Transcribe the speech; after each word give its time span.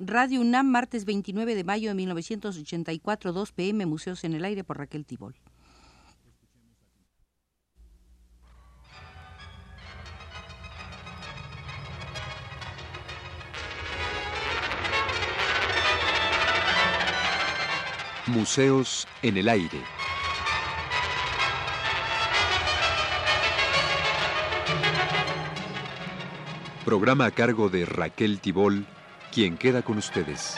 Radio 0.00 0.40
UNAM, 0.40 0.66
martes 0.66 1.04
29 1.04 1.54
de 1.54 1.62
mayo 1.62 1.90
de 1.90 1.94
1984, 1.94 3.32
2 3.32 3.52
pm, 3.52 3.86
Museos 3.86 4.24
en 4.24 4.34
el 4.34 4.44
Aire 4.44 4.64
por 4.64 4.78
Raquel 4.78 5.06
Tibol. 5.06 5.36
Museos 18.26 19.06
en 19.22 19.36
el 19.36 19.48
Aire. 19.48 19.80
Programa 26.84 27.26
a 27.26 27.30
cargo 27.30 27.68
de 27.68 27.86
Raquel 27.86 28.40
Tibol, 28.40 28.86
quien 29.34 29.58
queda 29.58 29.82
con 29.82 29.98
ustedes. 29.98 30.54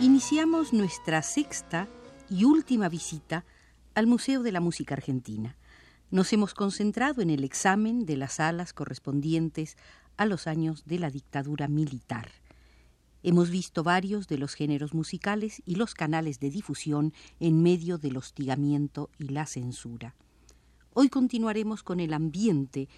Iniciamos 0.00 0.72
nuestra 0.72 1.22
sexta 1.22 1.86
y 2.30 2.44
última 2.44 2.88
visita 2.88 3.44
al 3.94 4.06
Museo 4.06 4.42
de 4.42 4.52
la 4.52 4.60
Música 4.60 4.94
Argentina. 4.94 5.56
Nos 6.10 6.32
hemos 6.32 6.54
concentrado 6.54 7.22
en 7.22 7.30
el 7.30 7.44
examen 7.44 8.06
de 8.06 8.16
las 8.16 8.34
salas 8.34 8.72
correspondientes 8.72 9.76
a 10.16 10.26
los 10.26 10.46
años 10.46 10.84
de 10.86 10.98
la 10.98 11.10
dictadura 11.10 11.68
militar. 11.68 12.30
Hemos 13.22 13.50
visto 13.50 13.82
varios 13.82 14.28
de 14.28 14.38
los 14.38 14.54
géneros 14.54 14.94
musicales 14.94 15.62
y 15.64 15.76
los 15.76 15.94
canales 15.94 16.40
de 16.40 16.50
difusión 16.50 17.14
en 17.40 17.62
medio 17.62 17.98
del 17.98 18.16
hostigamiento 18.16 19.10
y 19.18 19.28
la 19.28 19.46
censura. 19.46 20.14
Hoy 20.92 21.08
continuaremos 21.08 21.82
con 21.82 21.98
el 21.98 22.12
ambiente 22.12 22.88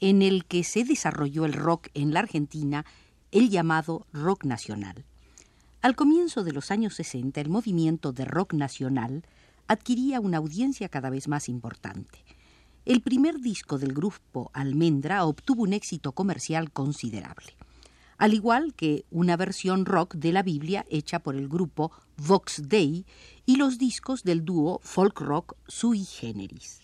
en, 0.00 0.22
el 0.22 0.46
que 0.46 0.64
se 0.64 0.84
desarrolló 0.84 1.44
el 1.44 1.52
rock 1.52 1.88
en 1.92 2.14
la 2.14 2.20
Argentina, 2.20 2.86
el 3.32 3.50
llamado 3.50 4.06
rock 4.12 4.44
nacional. 4.44 5.04
Al 5.86 5.94
comienzo 5.94 6.42
de 6.42 6.50
los 6.50 6.72
años 6.72 6.94
60, 6.96 7.40
el 7.40 7.48
movimiento 7.48 8.12
de 8.12 8.24
rock 8.24 8.54
nacional 8.54 9.24
adquiría 9.68 10.18
una 10.18 10.38
audiencia 10.38 10.88
cada 10.88 11.10
vez 11.10 11.28
más 11.28 11.48
importante. 11.48 12.24
El 12.84 13.02
primer 13.02 13.38
disco 13.38 13.78
del 13.78 13.92
grupo 13.94 14.50
Almendra 14.52 15.24
obtuvo 15.24 15.62
un 15.62 15.72
éxito 15.72 16.10
comercial 16.10 16.72
considerable, 16.72 17.54
al 18.18 18.34
igual 18.34 18.74
que 18.74 19.04
una 19.12 19.36
versión 19.36 19.84
rock 19.84 20.16
de 20.16 20.32
la 20.32 20.42
Biblia 20.42 20.84
hecha 20.90 21.20
por 21.20 21.36
el 21.36 21.46
grupo 21.46 21.92
Vox 22.16 22.62
Dei 22.66 23.06
y 23.44 23.54
los 23.54 23.78
discos 23.78 24.24
del 24.24 24.44
dúo 24.44 24.80
folk 24.82 25.20
rock 25.20 25.54
Sui 25.68 26.04
Generis. 26.04 26.80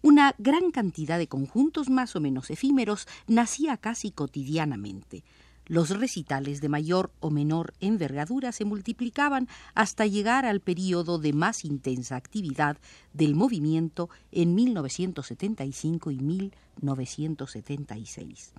Una 0.00 0.34
gran 0.38 0.70
cantidad 0.70 1.18
de 1.18 1.28
conjuntos 1.28 1.90
más 1.90 2.16
o 2.16 2.20
menos 2.22 2.48
efímeros 2.48 3.06
nacía 3.26 3.76
casi 3.76 4.10
cotidianamente, 4.10 5.22
los 5.66 5.90
recitales 5.90 6.60
de 6.60 6.68
mayor 6.68 7.12
o 7.20 7.30
menor 7.30 7.74
envergadura 7.80 8.50
se 8.52 8.64
multiplicaban 8.64 9.48
hasta 9.74 10.06
llegar 10.06 10.46
al 10.46 10.60
periodo 10.60 11.18
de 11.18 11.32
más 11.32 11.64
intensa 11.64 12.14
actividad 12.16 12.78
del 13.12 13.34
movimiento 13.34 14.08
en 14.32 14.54
1975 14.54 16.12
y 16.12 16.18
1976. 16.18 18.52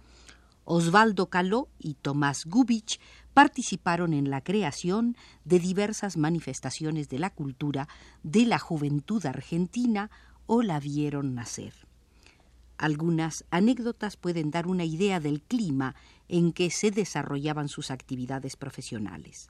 Osvaldo 0.69 1.29
Caló 1.29 1.69
y 1.79 1.93
Tomás 1.93 2.45
Gubich 2.45 2.99
participaron 3.33 4.13
en 4.13 4.29
la 4.29 4.41
creación 4.41 5.15
de 5.45 5.59
diversas 5.59 6.17
manifestaciones 6.17 7.07
de 7.07 7.19
la 7.19 7.29
cultura 7.29 7.87
de 8.23 8.45
la 8.45 8.59
juventud 8.59 9.25
argentina 9.25 10.11
o 10.45 10.63
la 10.63 10.81
vieron 10.81 11.35
nacer. 11.35 11.86
Algunas 12.77 13.43
anécdotas 13.49 14.17
pueden 14.17 14.51
dar 14.51 14.67
una 14.67 14.85
idea 14.85 15.19
del 15.19 15.41
clima 15.41 15.95
en 16.27 16.53
que 16.53 16.69
se 16.69 16.91
desarrollaban 16.91 17.69
sus 17.69 17.89
actividades 17.89 18.55
profesionales. 18.55 19.49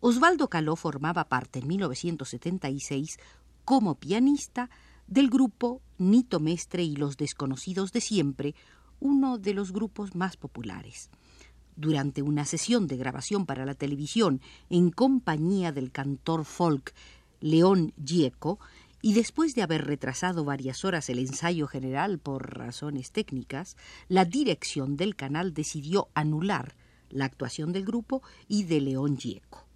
Osvaldo 0.00 0.48
Caló 0.48 0.76
formaba 0.76 1.28
parte 1.28 1.60
en 1.60 1.68
1976 1.68 3.18
como 3.64 3.94
pianista 3.94 4.70
del 5.06 5.28
grupo 5.28 5.82
Nito 5.98 6.40
Mestre 6.40 6.82
y 6.82 6.96
los 6.96 7.16
Desconocidos 7.16 7.92
de 7.92 8.00
Siempre, 8.00 8.54
uno 8.98 9.38
de 9.38 9.54
los 9.54 9.72
grupos 9.72 10.14
más 10.14 10.36
populares. 10.36 11.10
Durante 11.76 12.22
una 12.22 12.44
sesión 12.44 12.86
de 12.86 12.96
grabación 12.96 13.46
para 13.46 13.64
la 13.64 13.74
televisión 13.74 14.40
en 14.70 14.90
compañía 14.90 15.72
del 15.72 15.92
cantor 15.92 16.44
folk 16.44 16.94
León 17.40 17.92
Gieco, 18.04 18.58
y 19.02 19.14
después 19.14 19.54
de 19.54 19.62
haber 19.62 19.86
retrasado 19.86 20.44
varias 20.44 20.84
horas 20.84 21.08
el 21.08 21.18
ensayo 21.18 21.66
general 21.66 22.18
por 22.18 22.58
razones 22.58 23.12
técnicas, 23.12 23.76
la 24.08 24.24
dirección 24.24 24.96
del 24.96 25.16
canal 25.16 25.54
decidió 25.54 26.08
anular 26.14 26.74
la 27.08 27.24
actuación 27.24 27.72
del 27.72 27.84
grupo 27.84 28.22
y 28.48 28.64
de 28.64 28.80
León 28.80 29.16
Gieco. 29.16 29.66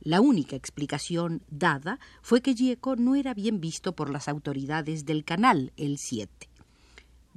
La 0.00 0.20
única 0.20 0.56
explicación 0.56 1.42
dada 1.48 2.00
fue 2.22 2.42
que 2.42 2.54
Gieco 2.54 2.96
no 2.96 3.14
era 3.14 3.34
bien 3.34 3.60
visto 3.60 3.94
por 3.94 4.10
las 4.10 4.28
autoridades 4.28 5.04
del 5.04 5.24
canal 5.24 5.72
el 5.76 5.98
7. 5.98 6.48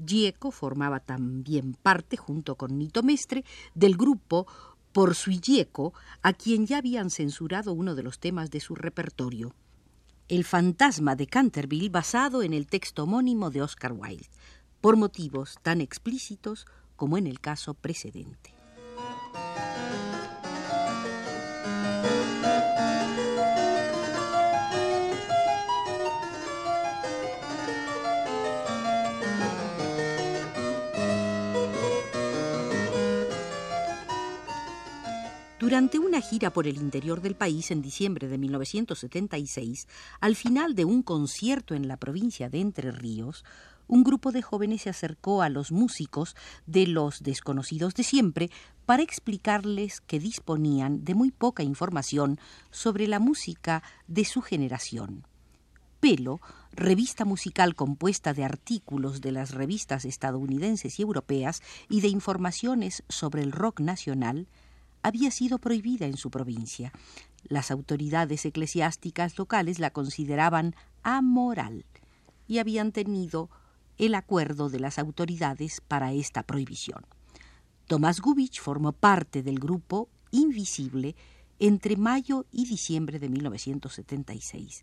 Gieco 0.04 0.52
formaba 0.52 1.00
también 1.00 1.76
parte, 1.76 2.18
junto 2.18 2.56
con 2.56 2.78
Nito 2.78 3.04
Mestre, 3.04 3.46
del 3.76 3.96
grupo 3.96 4.48
Por 4.92 5.16
Sui 5.16 5.40
Gieco, 5.42 5.94
a 6.22 6.34
quien 6.34 6.66
ya 6.66 6.80
habían 6.80 7.10
censurado 7.12 7.72
uno 7.72 7.96
de 7.96 8.04
los 8.04 8.20
temas 8.20 8.50
de 8.50 8.60
su 8.60 8.76
repertorio. 8.76 9.54
El 10.28 10.44
fantasma 10.44 11.16
de 11.16 11.28
Canterville 11.28 11.90
basado 11.90 12.42
en 12.42 12.54
el 12.54 12.66
texto 12.66 13.04
homónimo 13.04 13.52
de 13.52 13.62
Oscar 13.62 13.92
Wilde, 13.92 14.28
por 14.82 14.98
motivos 14.98 15.60
tan 15.62 15.82
explícitos 15.82 16.66
como 16.96 17.20
en 17.20 17.28
el 17.28 17.40
caso 17.40 17.76
precedente. 17.76 18.55
Durante 35.66 35.98
una 35.98 36.22
gira 36.22 36.54
por 36.54 36.68
el 36.68 36.78
interior 36.78 37.22
del 37.22 37.34
país 37.34 37.72
en 37.72 37.82
diciembre 37.82 38.28
de 38.28 38.38
1976, 38.38 39.88
al 40.22 40.36
final 40.36 40.76
de 40.76 40.86
un 40.86 41.02
concierto 41.02 41.74
en 41.74 41.88
la 41.88 41.98
provincia 41.98 42.50
de 42.50 42.62
Entre 42.62 42.92
Ríos, 42.92 43.44
un 43.88 44.04
grupo 44.04 44.32
de 44.32 44.44
jóvenes 44.44 44.84
se 44.84 44.92
acercó 44.92 45.42
a 45.42 45.50
los 45.50 45.72
músicos 45.72 46.36
de 46.68 46.86
los 46.86 47.24
desconocidos 47.24 47.96
de 47.96 48.04
siempre 48.04 48.52
para 48.86 49.02
explicarles 49.02 50.02
que 50.02 50.20
disponían 50.20 51.04
de 51.04 51.16
muy 51.16 51.32
poca 51.32 51.64
información 51.64 52.40
sobre 52.70 53.08
la 53.08 53.18
música 53.18 53.82
de 54.06 54.24
su 54.24 54.44
generación. 54.44 55.26
Pelo, 56.00 56.42
revista 56.74 57.26
musical 57.26 57.74
compuesta 57.74 58.36
de 58.36 58.44
artículos 58.44 59.20
de 59.20 59.32
las 59.32 59.50
revistas 59.50 60.06
estadounidenses 60.06 61.00
y 61.00 61.02
europeas 61.02 61.64
y 61.90 62.02
de 62.02 62.10
informaciones 62.10 63.04
sobre 63.10 63.42
el 63.42 63.52
rock 63.52 63.80
nacional, 63.80 64.48
había 65.06 65.30
sido 65.30 65.60
prohibida 65.60 66.08
en 66.08 66.18
su 66.18 66.32
provincia. 66.32 66.92
Las 67.44 67.70
autoridades 67.70 68.44
eclesiásticas 68.44 69.38
locales 69.38 69.78
la 69.78 69.92
consideraban 69.92 70.76
amoral 71.04 71.86
y 72.48 72.58
habían 72.58 72.92
tenido 72.92 73.52
el 74.00 74.16
acuerdo 74.16 74.68
de 74.68 74.80
las 74.80 74.98
autoridades 74.98 75.80
para 75.88 76.12
esta 76.12 76.42
prohibición. 76.42 77.06
Tomás 77.86 78.20
Gubich 78.20 78.60
formó 78.60 78.94
parte 78.94 79.44
del 79.44 79.60
grupo 79.60 80.10
Invisible 80.32 81.16
entre 81.60 81.98
mayo 81.98 82.48
y 82.52 82.66
diciembre 82.66 83.20
de 83.20 83.30
1976. 83.30 84.82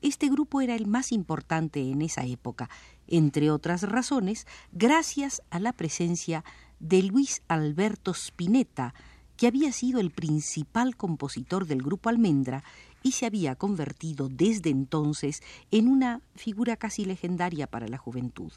Este 0.00 0.30
grupo 0.30 0.62
era 0.62 0.74
el 0.74 0.86
más 0.86 1.12
importante 1.12 1.90
en 1.90 2.00
esa 2.00 2.24
época, 2.24 2.70
entre 3.06 3.50
otras 3.50 3.82
razones, 3.82 4.46
gracias 4.72 5.42
a 5.50 5.60
la 5.60 5.74
presencia 5.74 6.44
de 6.78 7.02
Luis 7.02 7.42
Alberto 7.46 8.12
Spinetta, 8.12 8.94
que 9.40 9.46
había 9.46 9.72
sido 9.72 10.00
el 10.00 10.10
principal 10.10 10.96
compositor 10.96 11.64
del 11.66 11.80
grupo 11.80 12.10
Almendra 12.10 12.62
y 13.02 13.12
se 13.12 13.24
había 13.24 13.56
convertido 13.56 14.28
desde 14.28 14.68
entonces 14.68 15.42
en 15.70 15.88
una 15.88 16.20
figura 16.34 16.76
casi 16.76 17.06
legendaria 17.06 17.66
para 17.66 17.88
la 17.88 17.96
juventud. 17.96 18.52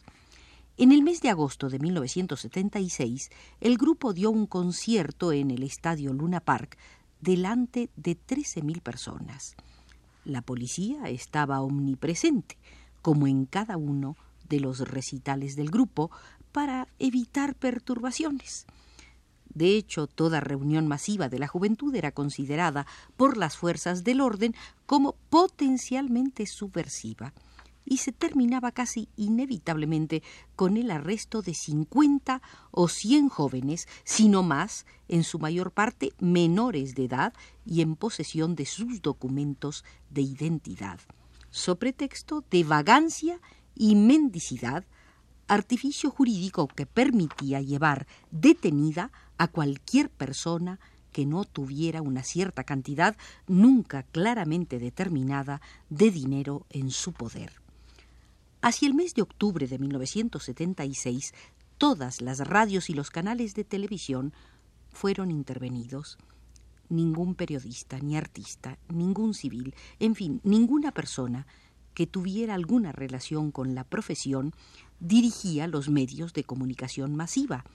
En 0.75 0.91
el 0.91 1.01
mes 1.01 1.21
de 1.21 1.29
agosto 1.29 1.69
de 1.69 1.79
1976, 1.79 3.29
el 3.61 3.77
grupo 3.77 4.11
dio 4.11 4.29
un 4.29 4.45
concierto 4.45 5.31
en 5.31 5.51
el 5.51 5.63
estadio 5.63 6.11
Luna 6.11 6.41
Park 6.41 6.77
delante 7.21 7.89
de 7.95 8.17
13.000 8.17 8.81
personas. 8.81 9.55
La 10.25 10.41
policía 10.41 11.05
estaba 11.05 11.61
omnipresente, 11.61 12.57
como 13.01 13.27
en 13.27 13.45
cada 13.45 13.77
uno 13.77 14.17
de 14.49 14.59
los 14.59 14.79
recitales 14.79 15.55
del 15.55 15.71
grupo, 15.71 16.11
para 16.51 16.89
evitar 16.99 17.55
perturbaciones. 17.55 18.65
De 19.53 19.77
hecho, 19.77 20.07
toda 20.07 20.39
reunión 20.39 20.87
masiva 20.87 21.29
de 21.29 21.39
la 21.39 21.47
juventud 21.47 21.93
era 21.95 22.11
considerada 22.11 22.87
por 23.17 23.37
las 23.37 23.57
fuerzas 23.57 24.03
del 24.03 24.21
orden 24.21 24.55
como 24.85 25.15
potencialmente 25.29 26.45
subversiva 26.45 27.33
y 27.85 27.97
se 27.97 28.11
terminaba 28.11 28.71
casi 28.71 29.09
inevitablemente 29.15 30.23
con 30.55 30.77
el 30.77 30.91
arresto 30.91 31.41
de 31.41 31.53
50 31.53 32.41
o 32.71 32.87
100 32.87 33.29
jóvenes, 33.29 33.87
sino 34.03 34.43
más, 34.43 34.85
en 35.07 35.23
su 35.23 35.39
mayor 35.39 35.71
parte 35.71 36.13
menores 36.19 36.95
de 36.95 37.05
edad 37.05 37.33
y 37.65 37.81
en 37.81 37.95
posesión 37.95 38.55
de 38.55 38.65
sus 38.65 39.01
documentos 39.01 39.83
de 40.09 40.21
identidad, 40.21 40.99
so 41.49 41.77
pretexto 41.77 42.43
de 42.49 42.63
vagancia 42.63 43.39
y 43.75 43.95
mendicidad, 43.95 44.85
artificio 45.53 46.09
jurídico 46.09 46.67
que 46.67 46.85
permitía 46.85 47.61
llevar 47.61 48.07
detenida 48.31 49.11
a 49.37 49.47
cualquier 49.47 50.09
persona 50.09 50.79
que 51.11 51.25
no 51.25 51.45
tuviera 51.45 52.01
una 52.01 52.23
cierta 52.23 52.63
cantidad 52.63 53.15
nunca 53.47 54.03
claramente 54.03 54.79
determinada 54.79 55.61
de 55.89 56.11
dinero 56.11 56.65
en 56.69 56.89
su 56.89 57.13
poder. 57.13 57.61
Hacia 58.61 58.87
el 58.87 58.93
mes 58.93 59.13
de 59.13 59.21
octubre 59.21 59.67
de 59.67 59.77
1976, 59.77 61.33
todas 61.77 62.21
las 62.21 62.39
radios 62.39 62.89
y 62.89 62.93
los 62.93 63.11
canales 63.11 63.53
de 63.53 63.63
televisión 63.63 64.33
fueron 64.91 65.31
intervenidos. 65.31 66.17
Ningún 66.89 67.35
periodista, 67.35 67.99
ni 67.99 68.17
artista, 68.17 68.77
ningún 68.89 69.33
civil, 69.33 69.75
en 69.99 70.15
fin, 70.15 70.41
ninguna 70.43 70.91
persona 70.91 71.45
que 71.93 72.07
tuviera 72.07 72.53
alguna 72.53 72.91
relación 72.91 73.51
con 73.51 73.75
la 73.75 73.83
profesión 73.83 74.53
dirigía 74.99 75.67
los 75.67 75.89
medios 75.89 76.33
de 76.33 76.43
comunicación 76.43 77.15
masiva. 77.15 77.65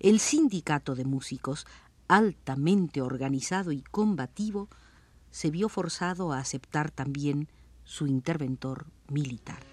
El 0.00 0.20
sindicato 0.20 0.94
de 0.94 1.04
músicos, 1.04 1.66
altamente 2.08 3.00
organizado 3.00 3.72
y 3.72 3.82
combativo, 3.82 4.68
se 5.30 5.50
vio 5.50 5.68
forzado 5.68 6.32
a 6.32 6.38
aceptar 6.38 6.90
también 6.90 7.48
su 7.84 8.06
interventor 8.06 8.86
militar. 9.08 9.71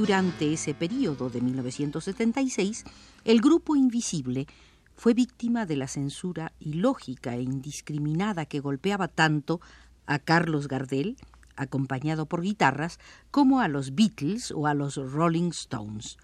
Durante 0.00 0.50
ese 0.54 0.72
periodo 0.72 1.28
de 1.28 1.42
1976, 1.42 2.84
el 3.26 3.42
grupo 3.42 3.76
Invisible 3.76 4.46
fue 4.96 5.12
víctima 5.12 5.66
de 5.66 5.76
la 5.76 5.88
censura 5.88 6.54
ilógica 6.58 7.36
e 7.36 7.42
indiscriminada 7.42 8.46
que 8.46 8.60
golpeaba 8.60 9.08
tanto 9.08 9.60
a 10.06 10.18
Carlos 10.18 10.68
Gardel, 10.68 11.18
acompañado 11.54 12.24
por 12.24 12.40
guitarras, 12.40 12.98
como 13.30 13.60
a 13.60 13.68
los 13.68 13.94
Beatles 13.94 14.52
o 14.52 14.66
a 14.66 14.72
los 14.72 14.96
Rolling 14.96 15.50
Stones. 15.50 16.16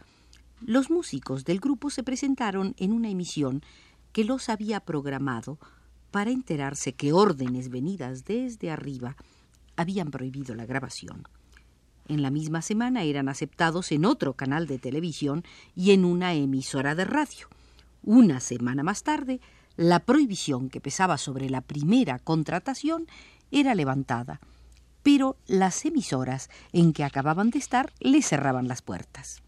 Los 0.62 0.88
músicos 0.88 1.44
del 1.44 1.60
grupo 1.60 1.90
se 1.90 2.02
presentaron 2.02 2.74
en 2.78 2.94
una 2.94 3.10
emisión 3.10 3.60
que 4.14 4.24
los 4.24 4.48
había 4.48 4.80
programado 4.80 5.58
para 6.10 6.30
enterarse 6.30 6.94
que 6.94 7.12
órdenes 7.12 7.68
venidas 7.68 8.24
desde 8.24 8.70
arriba 8.70 9.16
habían 9.76 10.10
prohibido 10.10 10.54
la 10.54 10.64
grabación. 10.64 11.24
En 12.08 12.22
la 12.22 12.30
misma 12.30 12.62
semana 12.62 13.02
eran 13.02 13.28
aceptados 13.28 13.90
en 13.90 14.04
otro 14.04 14.34
canal 14.34 14.68
de 14.68 14.78
televisión 14.78 15.44
y 15.74 15.90
en 15.90 16.04
una 16.04 16.34
emisora 16.34 16.94
de 16.94 17.04
radio. 17.04 17.48
Una 18.02 18.38
semana 18.38 18.84
más 18.84 19.02
tarde, 19.02 19.40
la 19.76 20.00
prohibición 20.00 20.70
que 20.70 20.80
pesaba 20.80 21.18
sobre 21.18 21.50
la 21.50 21.62
primera 21.62 22.20
contratación 22.20 23.06
era 23.50 23.74
levantada, 23.74 24.40
pero 25.02 25.36
las 25.46 25.84
emisoras 25.84 26.48
en 26.72 26.92
que 26.92 27.02
acababan 27.02 27.50
de 27.50 27.58
estar 27.58 27.92
le 27.98 28.22
cerraban 28.22 28.68
las 28.68 28.82
puertas. 28.82 29.42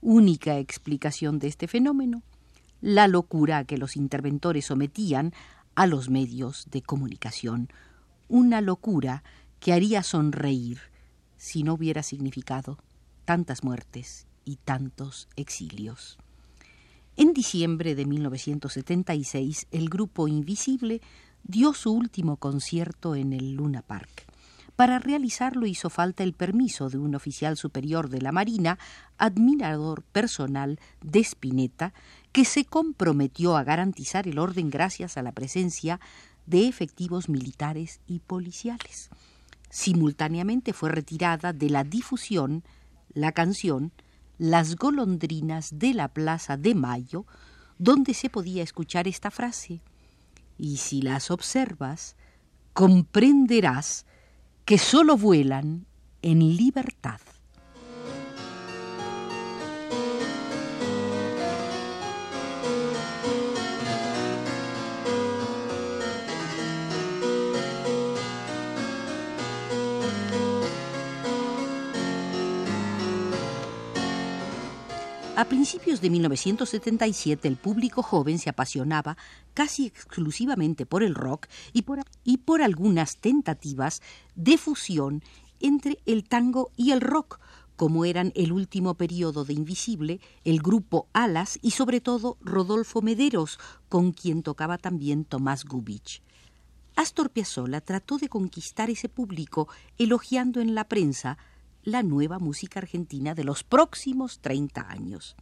Única 0.00 0.58
explicación 0.58 1.40
de 1.40 1.48
este 1.48 1.66
fenómeno, 1.66 2.22
la 2.80 3.08
locura 3.08 3.64
que 3.64 3.78
los 3.78 3.96
interventores 3.96 4.66
sometían 4.66 5.34
a 5.74 5.86
los 5.86 6.08
medios 6.08 6.68
de 6.70 6.82
comunicación, 6.82 7.68
una 8.28 8.60
locura 8.60 9.24
que 9.58 9.72
haría 9.72 10.02
sonreír 10.02 10.89
si 11.40 11.62
no 11.62 11.72
hubiera 11.72 12.02
significado 12.02 12.76
tantas 13.24 13.64
muertes 13.64 14.26
y 14.44 14.56
tantos 14.56 15.26
exilios. 15.36 16.18
En 17.16 17.32
diciembre 17.32 17.94
de 17.94 18.04
1976, 18.04 19.66
el 19.70 19.88
grupo 19.88 20.28
Invisible 20.28 21.00
dio 21.42 21.72
su 21.72 21.92
último 21.92 22.36
concierto 22.36 23.14
en 23.14 23.32
el 23.32 23.54
Luna 23.54 23.80
Park. 23.80 24.26
Para 24.76 24.98
realizarlo 24.98 25.64
hizo 25.64 25.88
falta 25.88 26.24
el 26.24 26.34
permiso 26.34 26.90
de 26.90 26.98
un 26.98 27.14
oficial 27.14 27.56
superior 27.56 28.10
de 28.10 28.20
la 28.20 28.32
Marina, 28.32 28.78
admirador 29.16 30.02
personal 30.02 30.78
de 31.00 31.20
Spinetta, 31.20 31.94
que 32.32 32.44
se 32.44 32.66
comprometió 32.66 33.56
a 33.56 33.64
garantizar 33.64 34.28
el 34.28 34.38
orden 34.38 34.68
gracias 34.68 35.16
a 35.16 35.22
la 35.22 35.32
presencia 35.32 36.00
de 36.44 36.68
efectivos 36.68 37.30
militares 37.30 38.00
y 38.06 38.18
policiales. 38.18 39.08
Simultáneamente 39.70 40.72
fue 40.72 40.90
retirada 40.90 41.52
de 41.52 41.70
la 41.70 41.84
difusión 41.84 42.64
la 43.14 43.32
canción 43.32 43.92
Las 44.36 44.76
golondrinas 44.76 45.78
de 45.78 45.94
la 45.94 46.08
Plaza 46.08 46.56
de 46.56 46.74
Mayo, 46.74 47.24
donde 47.78 48.14
se 48.14 48.28
podía 48.30 48.62
escuchar 48.62 49.08
esta 49.08 49.30
frase, 49.30 49.80
y 50.58 50.76
si 50.78 51.02
las 51.02 51.30
observas, 51.30 52.16
comprenderás 52.72 54.06
que 54.64 54.76
sólo 54.76 55.16
vuelan 55.16 55.86
en 56.22 56.56
libertad. 56.56 57.20
A 75.40 75.46
principios 75.46 76.02
de 76.02 76.10
1977 76.10 77.48
el 77.48 77.56
público 77.56 78.02
joven 78.02 78.38
se 78.38 78.50
apasionaba 78.50 79.16
casi 79.54 79.86
exclusivamente 79.86 80.84
por 80.84 81.02
el 81.02 81.14
rock 81.14 81.46
y 81.72 81.80
por, 81.80 82.00
y 82.24 82.36
por 82.36 82.60
algunas 82.60 83.16
tentativas 83.16 84.02
de 84.34 84.58
fusión 84.58 85.24
entre 85.58 85.98
el 86.04 86.24
tango 86.24 86.72
y 86.76 86.90
el 86.90 87.00
rock, 87.00 87.40
como 87.76 88.04
eran 88.04 88.32
el 88.36 88.52
último 88.52 88.96
periodo 88.96 89.46
de 89.46 89.54
Invisible, 89.54 90.20
el 90.44 90.60
grupo 90.60 91.08
Alas 91.14 91.58
y 91.62 91.70
sobre 91.70 92.02
todo 92.02 92.36
Rodolfo 92.42 93.00
Mederos, 93.00 93.58
con 93.88 94.12
quien 94.12 94.42
tocaba 94.42 94.76
también 94.76 95.24
Tomás 95.24 95.64
Gubich. 95.64 96.20
Astor 96.96 97.30
Piazzolla 97.30 97.80
trató 97.80 98.18
de 98.18 98.28
conquistar 98.28 98.90
ese 98.90 99.08
público 99.08 99.68
elogiando 99.96 100.60
en 100.60 100.74
la 100.74 100.84
prensa 100.84 101.38
la 101.82 102.02
nueva 102.02 102.38
música 102.38 102.80
argentina 102.80 103.34
de 103.34 103.44
los 103.44 103.64
próximos 103.64 104.40
30 104.40 104.90
años. 104.90 105.36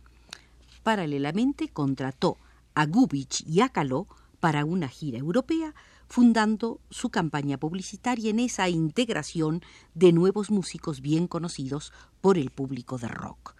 Paralelamente 0.82 1.68
contrató 1.68 2.38
a 2.74 2.86
Gubich 2.86 3.44
y 3.46 3.60
a 3.60 3.68
Caló 3.68 4.06
para 4.40 4.64
una 4.64 4.88
gira 4.88 5.18
europea, 5.18 5.74
fundando 6.08 6.80
su 6.90 7.10
campaña 7.10 7.58
publicitaria 7.58 8.30
en 8.30 8.38
esa 8.38 8.68
integración 8.68 9.62
de 9.94 10.12
nuevos 10.12 10.50
músicos 10.50 11.00
bien 11.00 11.26
conocidos 11.26 11.92
por 12.20 12.38
el 12.38 12.50
público 12.50 12.98
de 12.98 13.08
rock. 13.08 13.54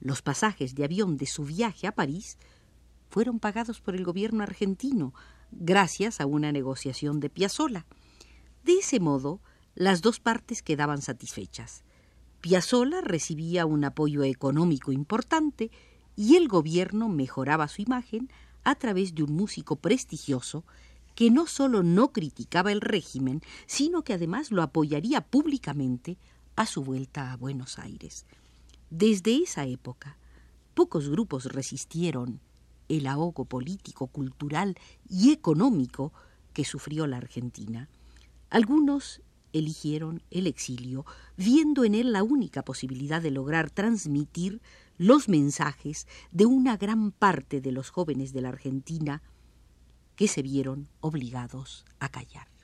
Los 0.00 0.22
pasajes 0.22 0.74
de 0.74 0.84
avión 0.84 1.16
de 1.16 1.26
su 1.26 1.44
viaje 1.44 1.86
a 1.86 1.92
París 1.92 2.38
fueron 3.08 3.40
pagados 3.40 3.80
por 3.80 3.96
el 3.96 4.04
gobierno 4.04 4.42
argentino 4.42 5.14
gracias 5.50 6.20
a 6.20 6.26
una 6.26 6.52
negociación 6.52 7.18
de 7.18 7.28
Piazzolla. 7.28 7.86
De 8.62 8.74
ese 8.74 9.00
modo, 9.00 9.40
las 9.74 10.00
dos 10.00 10.20
partes 10.20 10.62
quedaban 10.62 11.02
satisfechas. 11.02 11.82
Piazzolla 12.40 13.02
recibía 13.02 13.66
un 13.66 13.84
apoyo 13.84 14.24
económico 14.24 14.92
importante 14.92 15.70
y 16.16 16.36
el 16.36 16.48
gobierno 16.48 17.08
mejoraba 17.08 17.68
su 17.68 17.82
imagen 17.82 18.30
a 18.64 18.74
través 18.74 19.14
de 19.14 19.22
un 19.22 19.32
músico 19.32 19.76
prestigioso 19.76 20.64
que 21.14 21.30
no 21.30 21.46
solo 21.46 21.82
no 21.82 22.12
criticaba 22.12 22.72
el 22.72 22.80
régimen, 22.80 23.42
sino 23.66 24.02
que 24.02 24.14
además 24.14 24.50
lo 24.50 24.62
apoyaría 24.62 25.20
públicamente 25.20 26.16
a 26.56 26.66
su 26.66 26.82
vuelta 26.82 27.32
a 27.32 27.36
Buenos 27.36 27.78
Aires. 27.78 28.24
Desde 28.90 29.36
esa 29.36 29.66
época, 29.66 30.16
pocos 30.74 31.08
grupos 31.08 31.46
resistieron 31.46 32.40
el 32.88 33.06
ahogo 33.06 33.44
político, 33.44 34.06
cultural 34.06 34.76
y 35.08 35.32
económico 35.32 36.12
que 36.52 36.64
sufrió 36.64 37.06
la 37.06 37.18
Argentina. 37.18 37.88
Algunos 38.48 39.20
eligieron 39.52 40.22
el 40.30 40.46
exilio, 40.46 41.04
viendo 41.36 41.84
en 41.84 41.94
él 41.94 42.12
la 42.12 42.22
única 42.22 42.62
posibilidad 42.62 43.20
de 43.22 43.30
lograr 43.30 43.70
transmitir 43.70 44.60
los 44.98 45.28
mensajes 45.28 46.06
de 46.30 46.46
una 46.46 46.76
gran 46.76 47.10
parte 47.10 47.60
de 47.60 47.72
los 47.72 47.90
jóvenes 47.90 48.32
de 48.32 48.42
la 48.42 48.50
Argentina 48.50 49.22
que 50.16 50.28
se 50.28 50.42
vieron 50.42 50.88
obligados 51.00 51.84
a 51.98 52.10
callar. 52.10 52.59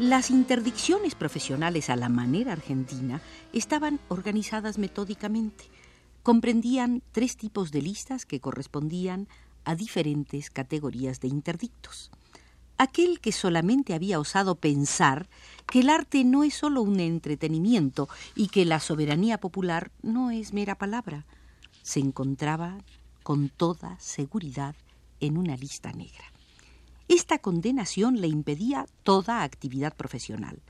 Las 0.00 0.30
interdicciones 0.30 1.14
profesionales 1.14 1.90
a 1.90 1.94
la 1.94 2.08
manera 2.08 2.52
argentina 2.52 3.20
estaban 3.52 4.00
organizadas 4.08 4.78
metódicamente. 4.78 5.66
Comprendían 6.22 7.02
tres 7.12 7.36
tipos 7.36 7.70
de 7.70 7.82
listas 7.82 8.24
que 8.24 8.40
correspondían 8.40 9.28
a 9.62 9.74
diferentes 9.74 10.48
categorías 10.48 11.20
de 11.20 11.28
interdictos. 11.28 12.10
Aquel 12.78 13.20
que 13.20 13.30
solamente 13.30 13.92
había 13.92 14.18
osado 14.18 14.54
pensar 14.54 15.28
que 15.66 15.80
el 15.80 15.90
arte 15.90 16.24
no 16.24 16.44
es 16.44 16.54
solo 16.54 16.80
un 16.80 16.98
entretenimiento 16.98 18.08
y 18.34 18.48
que 18.48 18.64
la 18.64 18.80
soberanía 18.80 19.38
popular 19.38 19.92
no 20.00 20.30
es 20.30 20.54
mera 20.54 20.78
palabra, 20.78 21.26
se 21.82 22.00
encontraba 22.00 22.78
con 23.22 23.50
toda 23.50 24.00
seguridad 24.00 24.74
en 25.20 25.36
una 25.36 25.58
lista 25.58 25.92
negra. 25.92 26.39
Esta 27.10 27.38
condenación 27.38 28.20
le 28.20 28.28
impedía 28.28 28.86
toda 29.02 29.42
actividad 29.42 29.96
profesional. 29.96 30.62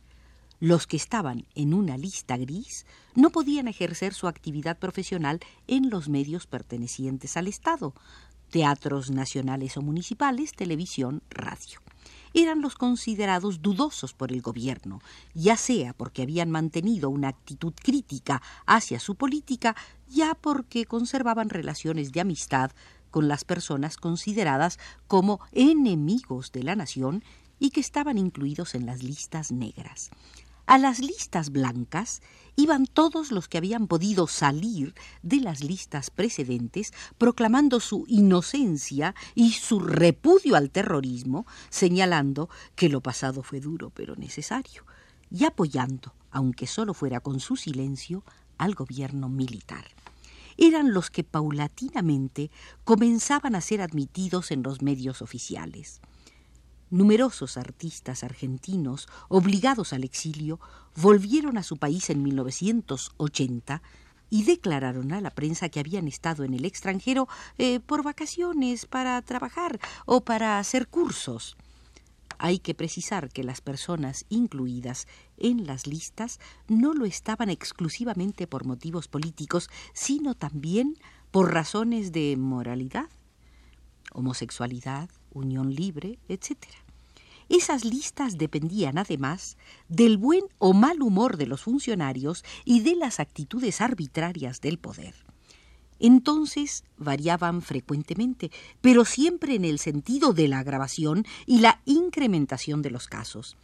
Los 0.58 0.86
que 0.86 0.96
estaban 0.96 1.44
en 1.54 1.74
una 1.74 1.98
lista 1.98 2.38
gris 2.38 2.86
no 3.14 3.28
podían 3.28 3.68
ejercer 3.68 4.14
su 4.14 4.26
actividad 4.26 4.78
profesional 4.78 5.40
en 5.66 5.90
los 5.90 6.08
medios 6.08 6.46
pertenecientes 6.46 7.36
al 7.36 7.46
Estado, 7.46 7.92
teatros 8.48 9.10
nacionales 9.10 9.76
o 9.76 9.82
municipales, 9.82 10.52
televisión, 10.52 11.22
radio. 11.28 11.78
Eran 12.32 12.62
los 12.62 12.74
considerados 12.74 13.60
dudosos 13.60 14.14
por 14.14 14.32
el 14.32 14.40
gobierno, 14.40 15.02
ya 15.34 15.58
sea 15.58 15.92
porque 15.92 16.22
habían 16.22 16.50
mantenido 16.50 17.10
una 17.10 17.28
actitud 17.28 17.74
crítica 17.74 18.40
hacia 18.64 18.98
su 18.98 19.14
política, 19.14 19.76
ya 20.08 20.34
porque 20.34 20.86
conservaban 20.86 21.50
relaciones 21.50 22.12
de 22.12 22.22
amistad 22.22 22.70
con 23.10 23.28
las 23.28 23.44
personas 23.44 23.96
consideradas 23.96 24.78
como 25.06 25.40
enemigos 25.52 26.52
de 26.52 26.62
la 26.62 26.76
nación 26.76 27.22
y 27.58 27.70
que 27.70 27.80
estaban 27.80 28.18
incluidos 28.18 28.74
en 28.74 28.86
las 28.86 29.02
listas 29.02 29.52
negras. 29.52 30.10
A 30.66 30.78
las 30.78 31.00
listas 31.00 31.50
blancas 31.50 32.22
iban 32.54 32.86
todos 32.86 33.32
los 33.32 33.48
que 33.48 33.58
habían 33.58 33.88
podido 33.88 34.28
salir 34.28 34.94
de 35.22 35.38
las 35.38 35.64
listas 35.64 36.10
precedentes 36.10 36.92
proclamando 37.18 37.80
su 37.80 38.04
inocencia 38.06 39.16
y 39.34 39.52
su 39.52 39.80
repudio 39.80 40.54
al 40.54 40.70
terrorismo, 40.70 41.44
señalando 41.70 42.48
que 42.76 42.88
lo 42.88 43.00
pasado 43.00 43.42
fue 43.42 43.58
duro 43.58 43.90
pero 43.90 44.14
necesario, 44.14 44.84
y 45.28 45.44
apoyando, 45.44 46.14
aunque 46.30 46.68
solo 46.68 46.94
fuera 46.94 47.18
con 47.18 47.40
su 47.40 47.56
silencio, 47.56 48.22
al 48.56 48.74
gobierno 48.74 49.28
militar 49.28 49.86
eran 50.60 50.92
los 50.92 51.10
que 51.10 51.24
paulatinamente 51.24 52.50
comenzaban 52.84 53.56
a 53.56 53.60
ser 53.60 53.80
admitidos 53.80 54.52
en 54.52 54.62
los 54.62 54.82
medios 54.82 55.22
oficiales. 55.22 56.00
Numerosos 56.90 57.56
artistas 57.56 58.22
argentinos, 58.22 59.08
obligados 59.28 59.92
al 59.92 60.04
exilio, 60.04 60.60
volvieron 60.96 61.56
a 61.56 61.62
su 61.62 61.78
país 61.78 62.10
en 62.10 62.22
1980 62.22 63.82
y 64.28 64.44
declararon 64.44 65.12
a 65.12 65.20
la 65.20 65.30
prensa 65.30 65.70
que 65.70 65.80
habían 65.80 66.06
estado 66.06 66.44
en 66.44 66.52
el 66.52 66.64
extranjero 66.64 67.26
eh, 67.58 67.80
por 67.80 68.02
vacaciones, 68.02 68.86
para 68.86 69.20
trabajar 69.22 69.80
o 70.04 70.20
para 70.20 70.58
hacer 70.58 70.88
cursos. 70.88 71.56
Hay 72.42 72.58
que 72.58 72.74
precisar 72.74 73.28
que 73.28 73.44
las 73.44 73.60
personas 73.60 74.24
incluidas 74.30 75.06
en 75.36 75.66
las 75.66 75.86
listas 75.86 76.40
no 76.68 76.94
lo 76.94 77.04
estaban 77.04 77.50
exclusivamente 77.50 78.46
por 78.46 78.64
motivos 78.64 79.08
políticos, 79.08 79.68
sino 79.92 80.34
también 80.34 80.96
por 81.30 81.52
razones 81.52 82.12
de 82.12 82.38
moralidad, 82.38 83.10
homosexualidad, 84.14 85.10
unión 85.34 85.74
libre, 85.74 86.18
etc. 86.28 86.56
Esas 87.50 87.84
listas 87.84 88.38
dependían 88.38 88.96
además 88.96 89.58
del 89.90 90.16
buen 90.16 90.44
o 90.56 90.72
mal 90.72 91.02
humor 91.02 91.36
de 91.36 91.46
los 91.46 91.60
funcionarios 91.60 92.42
y 92.64 92.80
de 92.80 92.96
las 92.96 93.20
actitudes 93.20 93.82
arbitrarias 93.82 94.62
del 94.62 94.78
poder 94.78 95.29
entonces 96.00 96.84
variaban 96.96 97.62
frecuentemente, 97.62 98.50
pero 98.80 99.04
siempre 99.04 99.54
en 99.54 99.64
el 99.64 99.78
sentido 99.78 100.32
de 100.32 100.48
la 100.48 100.58
agravación 100.58 101.24
y 101.46 101.60
la 101.60 101.80
incrementación 101.84 102.82
de 102.82 102.90
los 102.90 103.06
casos. 103.06 103.56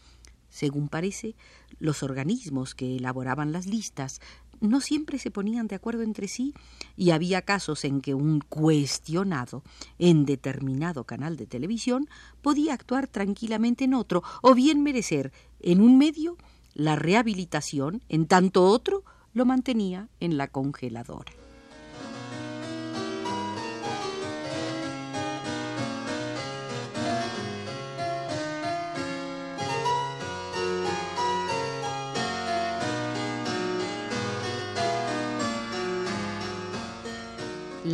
Según 0.49 0.89
parece, 0.89 1.35
los 1.81 2.03
organismos 2.03 2.75
que 2.75 2.97
elaboraban 2.97 3.53
las 3.53 3.67
listas 3.67 4.21
no 4.61 4.81
siempre 4.81 5.19
se 5.19 5.31
ponían 5.31 5.67
de 5.67 5.75
acuerdo 5.75 6.03
entre 6.03 6.29
sí 6.29 6.55
y 6.97 7.11
había 7.11 7.43
casos 7.43 7.85
en 7.85 8.01
que 8.01 8.15
un 8.15 8.41
cuestionado 8.41 9.63
en 9.99 10.25
determinado 10.25 11.05
canal 11.05 11.37
de 11.37 11.47
televisión 11.47 12.09
podía 12.43 12.75
actuar 12.75 13.07
tranquilamente 13.07 13.85
en 13.85 13.95
otro 13.95 14.23
o 14.43 14.55
bien 14.55 14.83
merecer 14.83 15.33
en 15.61 15.81
un 15.81 15.99
medio 15.99 16.37
la 16.75 16.97
rehabilitación, 16.97 18.03
en 18.09 18.27
tanto 18.27 18.65
otro 18.65 19.05
lo 19.33 19.45
mantenía 19.45 20.09
en 20.21 20.37
la 20.37 20.49
congeladora. 20.49 21.33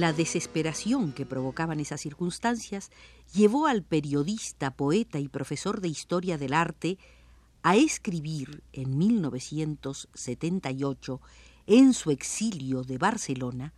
La 0.02 0.12
desesperación 0.12 1.12
que 1.12 1.24
provocaban 1.24 1.78
esas 1.78 2.00
circunstancias 2.00 2.90
llevó 3.32 3.68
al 3.68 3.84
periodista, 3.84 4.72
poeta 4.72 5.20
y 5.20 5.28
profesor 5.28 5.80
de 5.80 5.86
historia 5.86 6.38
del 6.38 6.54
arte 6.54 6.98
a 7.62 7.76
escribir 7.76 8.64
en 8.72 8.98
1978, 8.98 11.20
en 11.68 11.94
su 11.94 12.10
exilio 12.10 12.82
de 12.82 12.98
Barcelona, 12.98 13.74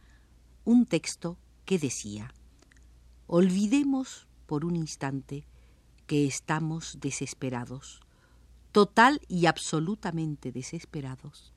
un 0.64 0.86
texto 0.86 1.36
que 1.66 1.78
decía, 1.78 2.32
Olvidemos 3.26 4.26
por 4.46 4.64
un 4.64 4.76
instante 4.76 5.44
que 6.06 6.26
estamos 6.26 6.96
desesperados, 7.02 8.00
total 8.72 9.20
y 9.28 9.44
absolutamente 9.44 10.52
desesperados, 10.52 11.52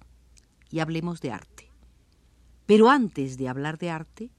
y 0.70 0.80
hablemos 0.80 1.22
de 1.22 1.32
arte. 1.32 1.72
Pero 2.66 2.90
antes 2.90 3.38
de 3.38 3.48
hablar 3.48 3.78
de 3.78 3.92
arte, 3.92 4.30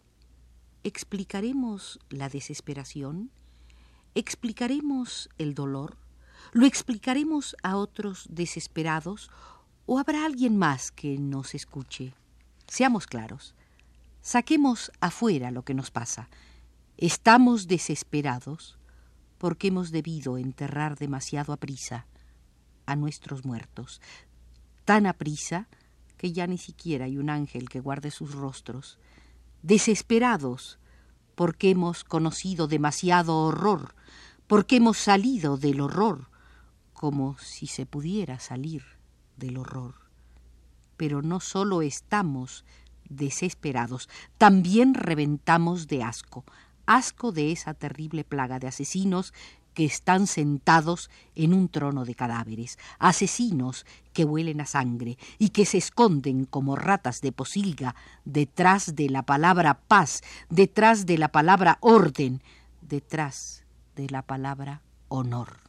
¿Explicaremos 0.84 1.98
la 2.08 2.28
desesperación? 2.28 3.30
¿Explicaremos 4.14 5.28
el 5.36 5.54
dolor? 5.54 5.96
¿Lo 6.52 6.66
explicaremos 6.66 7.56
a 7.62 7.76
otros 7.76 8.26
desesperados? 8.30 9.30
¿O 9.86 9.98
habrá 9.98 10.24
alguien 10.24 10.56
más 10.56 10.92
que 10.92 11.18
nos 11.18 11.54
escuche? 11.54 12.14
Seamos 12.68 13.06
claros. 13.06 13.54
Saquemos 14.22 14.92
afuera 15.00 15.50
lo 15.50 15.64
que 15.64 15.74
nos 15.74 15.90
pasa. 15.90 16.28
Estamos 16.96 17.66
desesperados 17.66 18.78
porque 19.38 19.68
hemos 19.68 19.90
debido 19.90 20.38
enterrar 20.38 20.96
demasiado 20.96 21.52
a 21.52 21.56
prisa 21.56 22.06
a 22.86 22.96
nuestros 22.96 23.44
muertos, 23.44 24.00
tan 24.84 25.06
a 25.06 25.12
prisa 25.12 25.68
que 26.16 26.32
ya 26.32 26.46
ni 26.46 26.58
siquiera 26.58 27.04
hay 27.04 27.18
un 27.18 27.30
ángel 27.30 27.68
que 27.68 27.80
guarde 27.80 28.10
sus 28.10 28.32
rostros 28.34 28.98
desesperados, 29.62 30.78
porque 31.34 31.70
hemos 31.70 32.04
conocido 32.04 32.66
demasiado 32.68 33.36
horror, 33.38 33.94
porque 34.46 34.76
hemos 34.76 34.98
salido 34.98 35.56
del 35.56 35.80
horror, 35.80 36.30
como 36.92 37.38
si 37.38 37.66
se 37.66 37.86
pudiera 37.86 38.40
salir 38.40 38.82
del 39.36 39.58
horror. 39.58 39.94
Pero 40.96 41.22
no 41.22 41.38
solo 41.38 41.82
estamos 41.82 42.64
desesperados, 43.08 44.08
también 44.36 44.94
reventamos 44.94 45.86
de 45.86 46.02
asco, 46.02 46.44
asco 46.86 47.32
de 47.32 47.52
esa 47.52 47.74
terrible 47.74 48.24
plaga 48.24 48.58
de 48.58 48.66
asesinos 48.66 49.32
que 49.78 49.84
están 49.84 50.26
sentados 50.26 51.08
en 51.36 51.54
un 51.54 51.68
trono 51.68 52.04
de 52.04 52.16
cadáveres, 52.16 52.80
asesinos 52.98 53.86
que 54.12 54.24
huelen 54.24 54.60
a 54.60 54.66
sangre 54.66 55.18
y 55.38 55.50
que 55.50 55.64
se 55.64 55.78
esconden 55.78 56.46
como 56.46 56.74
ratas 56.74 57.20
de 57.20 57.30
posilga 57.30 57.94
detrás 58.24 58.96
de 58.96 59.08
la 59.08 59.22
palabra 59.22 59.78
paz, 59.86 60.22
detrás 60.50 61.06
de 61.06 61.16
la 61.16 61.28
palabra 61.28 61.78
orden, 61.80 62.42
detrás 62.80 63.62
de 63.94 64.10
la 64.10 64.22
palabra 64.22 64.82
honor. 65.06 65.67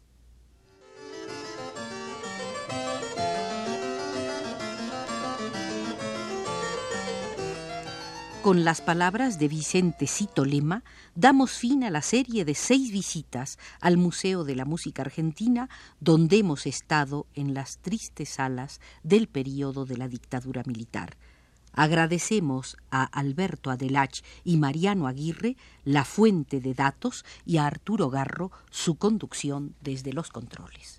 Con 8.49 8.65
las 8.65 8.81
palabras 8.81 9.37
de 9.37 9.47
Vicente 9.47 10.07
Cito 10.07 10.43
Lema, 10.43 10.83
damos 11.13 11.51
fin 11.51 11.83
a 11.83 11.91
la 11.91 12.01
serie 12.01 12.45
de 12.45 12.55
seis 12.55 12.91
visitas 12.91 13.59
al 13.79 13.97
Museo 13.97 14.43
de 14.43 14.55
la 14.55 14.65
Música 14.65 15.03
Argentina, 15.03 15.69
donde 15.99 16.39
hemos 16.39 16.65
estado 16.65 17.27
en 17.35 17.53
las 17.53 17.77
tristes 17.77 18.29
salas 18.29 18.81
del 19.03 19.27
periodo 19.27 19.85
de 19.85 19.97
la 19.97 20.07
dictadura 20.07 20.63
militar. 20.65 21.15
Agradecemos 21.73 22.75
a 22.89 23.03
Alberto 23.03 23.69
Adelach 23.69 24.23
y 24.43 24.57
Mariano 24.57 25.05
Aguirre 25.05 25.55
la 25.85 26.03
fuente 26.03 26.59
de 26.59 26.73
datos 26.73 27.25
y 27.45 27.57
a 27.57 27.67
Arturo 27.67 28.09
Garro 28.09 28.51
su 28.71 28.95
conducción 28.95 29.75
desde 29.79 30.11
los 30.11 30.31
controles. 30.31 30.98